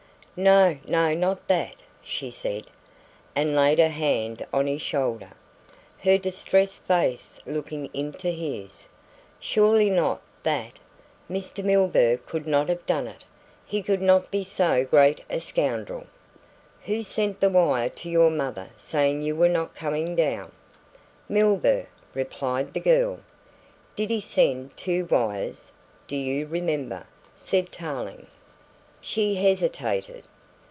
[0.33, 2.65] "No, no, not that," she said,
[3.35, 5.31] and laid her hand on his shoulder,
[5.99, 8.87] her distressed face looking into his,
[9.41, 10.79] "surely not that.
[11.29, 11.63] Mr.
[11.65, 13.25] Milburgh could not have done it,
[13.67, 16.07] he could not be so great a scoundrel."
[16.85, 20.51] "Who sent the wire to your mother saying you were not coming down?"
[21.27, 23.19] "Milburgh," replied the girl.
[23.97, 25.71] "Did he send two wires,
[26.07, 27.05] do you remember?"
[27.35, 28.27] said Tarling.
[29.03, 30.25] She hesitated.